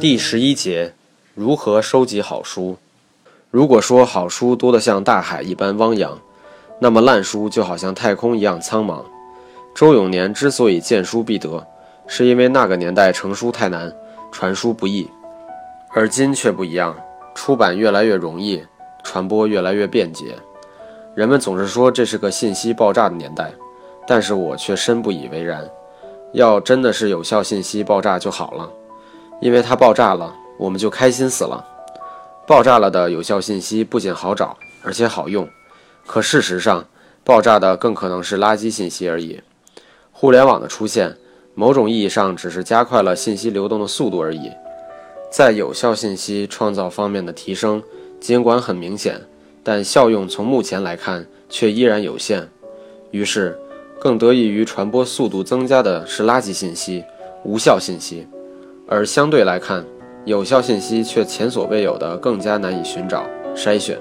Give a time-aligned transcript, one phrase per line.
[0.00, 0.94] 第十一节，
[1.34, 2.78] 如何收集好书？
[3.50, 6.18] 如果说好书多得像大海一般汪洋，
[6.78, 9.04] 那么烂书就好像太空一样苍茫。
[9.74, 11.66] 周永年之所以见书必得，
[12.06, 13.94] 是因为那个年代成书太难，
[14.32, 15.06] 传书不易，
[15.90, 16.96] 而今却不一样，
[17.34, 18.62] 出版越来越容易，
[19.04, 20.34] 传播越来越便捷。
[21.14, 23.52] 人们总是说这是个信息爆炸的年代，
[24.06, 25.68] 但是我却深不以为然。
[26.32, 28.70] 要真的是有效信息爆炸就好了。
[29.40, 31.64] 因为它爆炸了，我们就开心死了。
[32.46, 35.48] 爆炸了的有效信息不仅好找，而且好用。
[36.06, 36.84] 可事实上，
[37.24, 39.40] 爆炸的更可能是垃圾信息而已。
[40.12, 41.16] 互联网的出现，
[41.54, 44.50] 某种意义上只是加快了信息流动的速度而已。
[45.30, 47.82] 在有效信息创造方面的提升，
[48.18, 49.20] 尽管很明显，
[49.62, 52.48] 但效用从目前来看却依然有限。
[53.12, 53.56] 于是，
[54.00, 57.04] 更得益于传播速度增加的是垃圾信息、
[57.44, 58.26] 无效信息。
[58.90, 59.86] 而相对来看，
[60.24, 63.24] 有效信息却前所未有的更加难以寻找、
[63.54, 63.96] 筛选。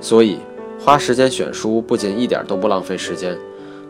[0.00, 0.38] 所以，
[0.82, 3.38] 花时间选书不仅一点都不浪费时间，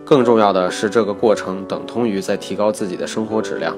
[0.05, 3.77] 更重要的是这个过程等同于在提高自己的生活质量。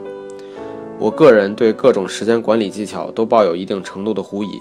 [0.99, 4.59] 我个人对各种时间管理技巧都抱有一定程度的狐疑，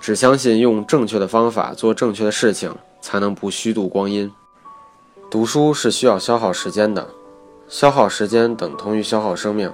[0.00, 4.28] 只相信用正确的方法做正确的事情，才能不虚度光阴。
[5.30, 7.06] 读书是需要消耗时间的，
[7.68, 9.70] 消耗时间等同于消耗生命。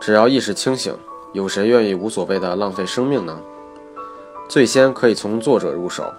[0.00, 0.96] 只要意识清醒，
[1.34, 3.38] 有谁愿意无所谓的浪费生命呢？
[4.48, 6.10] 最先可以从作者入手，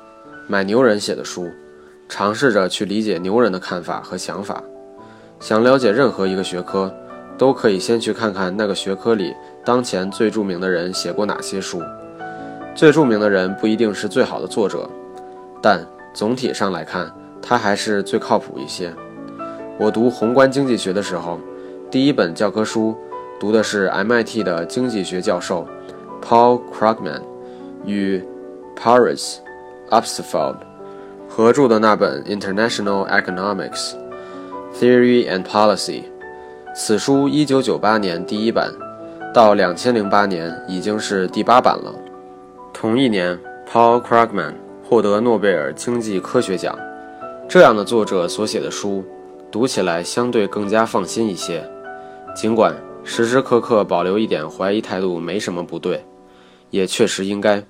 [0.48, 1.50] 买牛人写的书，
[2.08, 4.62] 尝试着去理解牛人的看法和想法。
[5.40, 6.94] 想了解任何一个学科，
[7.40, 9.34] 都可以先去看看那个学科里
[9.66, 11.82] 当前最著名的人写过哪些书。
[12.76, 14.88] 最著名的人不一定是最好的作者，
[15.60, 17.11] 但总体上来看，
[17.42, 18.94] 他还是最靠谱一些。
[19.80, 21.39] 我读宏观经济学的时候，
[21.89, 22.95] 第一本教科书。
[23.42, 25.68] 读的是 MIT 的经济学教授
[26.22, 27.24] Paul Krugman
[27.84, 28.24] 与
[28.78, 29.38] Paris
[29.90, 30.58] Upsfeld
[31.28, 33.94] 合著的那本《International Economics
[34.80, 36.04] Theory and Policy》。
[36.76, 38.72] 此书1998年第一版，
[39.34, 41.92] 到2008年已经是第八版了。
[42.72, 43.36] 同一年
[43.68, 44.54] ，Paul Krugman
[44.88, 46.78] 获得诺贝尔经济科学奖。
[47.50, 49.04] 这样的作者所写的书，
[49.50, 51.68] 读起来相对更加放心一些，
[52.36, 52.76] 尽管。
[53.04, 56.04] 时时刻刻保留一点怀疑态度没什么不对，
[56.70, 57.62] 也确实应该。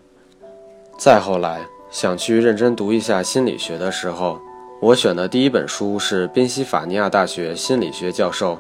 [0.98, 4.40] 再后来想去认真读一下心理学的时候，
[4.80, 8.60] 我选的第一本书是宾夕法尼亚大学心理学教授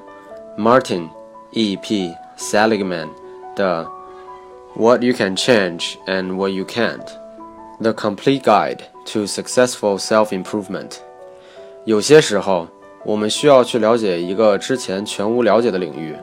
[0.57, 1.07] Martin
[1.51, 1.75] E.
[1.75, 2.13] P.
[2.37, 3.09] Seligman
[3.55, 3.85] 的
[4.81, 7.05] 《What You Can Change and What You Can't:
[7.79, 8.79] The Complete Guide
[9.13, 10.89] to Successful Self-Improvement》。
[11.85, 12.67] 有些时候，
[13.03, 16.15] 我们需要去了解一个之前全无了解的领域。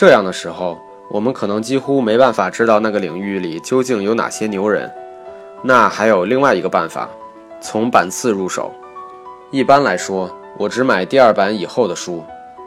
[0.00, 0.78] 这样的时候，
[1.10, 4.90] 我们可能几乎没办法知道那个领域里究竟有哪些牛人。
[5.62, 7.06] 那还有另外一个办法，
[7.60, 8.72] 从版次入手。
[9.50, 12.24] 一般来说，我只买第二版以后的书。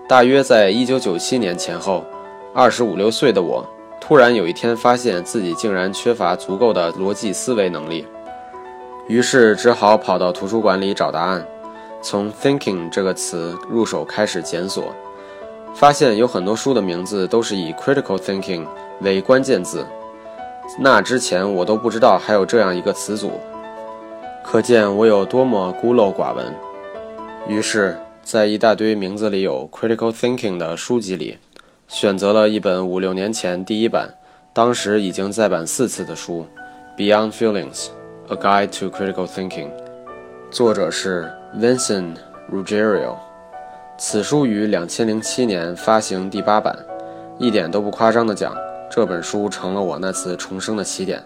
[0.07, 2.05] 大约在一九九七年前后，
[2.53, 3.67] 二十五六岁的我，
[3.99, 8.05] 突然有一天发现自己竟然缺乏足够的逻辑思维能力，
[9.07, 11.43] 于是只好跑到图书馆里找答案，
[11.99, 14.93] 从 “thinking” 这个词入手开始检索。
[15.73, 18.66] 发现有很多书的名字都是以 critical thinking
[19.01, 19.85] 为关键字，
[20.79, 23.31] 那之前我都不知道还有这样一个词组，
[24.44, 26.53] 可见我有多么孤陋寡闻。
[27.47, 31.38] 于是，在一大堆名字里有 critical thinking 的书籍里，
[31.88, 34.07] 选择了一本五六年前第一版，
[34.53, 36.45] 当时已经再版四次的书
[36.97, 37.88] 《Beyond Feelings:
[38.29, 39.67] A Guide to Critical Thinking》，
[40.50, 42.16] 作者是 Vincent
[42.50, 43.32] Ruggiero。
[43.95, 46.75] 此书于两千零七年发行第八版，
[47.37, 48.55] 一点都不夸张的讲，
[48.90, 51.23] 这本书成了我那次重生的起点。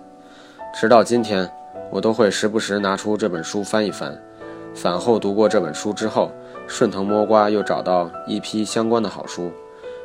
[0.77, 1.49] 直到今天，
[1.89, 4.15] 我都会时不时拿出这本书翻一翻。
[4.75, 6.29] 反后读过这本书之后，
[6.67, 9.49] 顺藤摸瓜又找到一批相关的好书，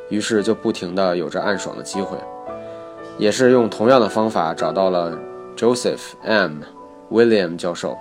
[0.09, 2.17] 于是就不停地有着暗爽的机会。
[3.17, 5.15] 也是用同样的方法找到了
[5.57, 6.61] Joseph M.
[7.11, 7.97] William 教授。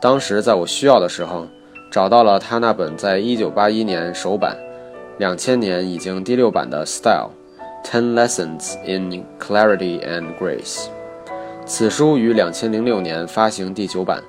[0.00, 1.48] 当时在我需要的时候。
[1.92, 4.56] 找到了他那本在1981年首版
[5.20, 7.28] ，2000年已经第六版的《Style:
[7.84, 10.86] Ten Lessons in Clarity and Grace》。
[11.66, 14.22] 此书于2006年发行第九版，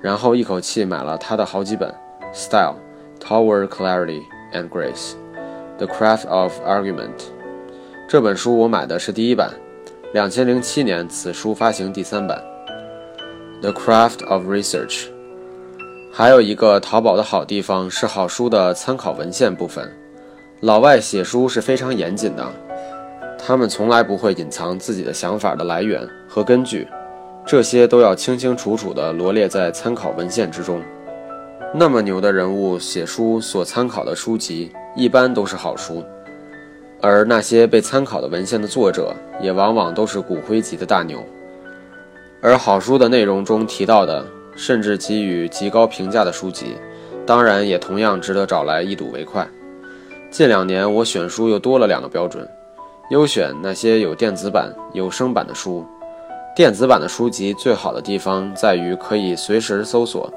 [0.00, 1.90] 然后一口气买了他的好几本，
[2.32, 2.76] 《Style:
[3.20, 4.22] Toward Clarity
[4.54, 5.12] and Grace》，
[5.76, 7.18] 《The Craft of Argument》。
[8.08, 9.50] 这本书我买的是第一版
[10.14, 12.42] ，2007年此书发行第三版，
[13.60, 15.08] 《The Craft of Research》。
[16.18, 19.86] 还有一个淘宝的好地方是好书的参考文献部分。
[20.60, 22.50] 老外写书是非常严谨的，
[23.38, 26.88] 他们从来不会隐藏自己的想法的来源和根据，
[27.44, 30.80] 这些都要清清楚楚地罗列在参考文献之中。
[31.74, 36.02] 那么牛的人物写书所参考的书籍，一般都是好书，
[37.02, 41.22] 而那些被参考的文献的作者，也往往都是骨灰级的大牛。
[42.40, 44.24] 而好书的内容中提到的，
[44.56, 46.76] 甚至给予极高评价的书籍，
[47.24, 49.46] 当然也同样值得找来一睹为快。
[50.30, 52.48] 近两年，我选书又多了两个标准。
[53.10, 55.86] 优选那些有电子版、有声版的书。
[56.56, 60.32] 电子版的书籍最好的地方在于可以随时搜索，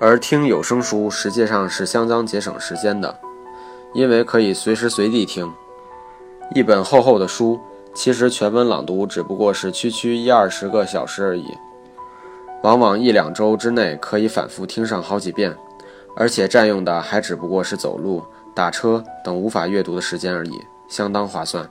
[0.00, 3.18] 而听有声书实际上是相当节省时间的，
[3.94, 5.50] 因为可以随时随地听。
[6.54, 7.58] 一本厚厚的书，
[7.92, 11.46] 其实全文朗读只不过是区区一二十个小时而已，
[12.62, 15.54] 往往一两周之内可以反复听上好几遍，
[16.16, 18.24] 而且占用的还只不过是走路、
[18.54, 20.60] 打车等无法阅读的时间而已。
[20.88, 21.68] 相当划算。